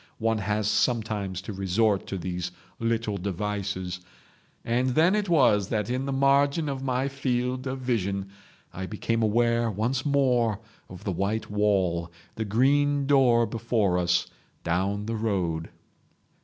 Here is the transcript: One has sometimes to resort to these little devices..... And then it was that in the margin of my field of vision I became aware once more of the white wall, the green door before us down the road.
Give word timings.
One 0.17 0.39
has 0.39 0.67
sometimes 0.67 1.43
to 1.43 1.53
resort 1.53 2.07
to 2.07 2.17
these 2.17 2.51
little 2.79 3.17
devices..... 3.19 3.99
And 4.65 4.95
then 4.95 5.13
it 5.13 5.29
was 5.29 5.67
that 5.67 5.91
in 5.91 6.07
the 6.07 6.11
margin 6.11 6.67
of 6.67 6.81
my 6.81 7.07
field 7.07 7.67
of 7.67 7.81
vision 7.81 8.31
I 8.73 8.87
became 8.87 9.21
aware 9.21 9.69
once 9.69 10.03
more 10.03 10.59
of 10.89 11.03
the 11.03 11.11
white 11.11 11.51
wall, 11.51 12.11
the 12.33 12.45
green 12.45 13.05
door 13.05 13.45
before 13.45 13.99
us 13.99 14.25
down 14.63 15.05
the 15.05 15.15
road. 15.15 15.69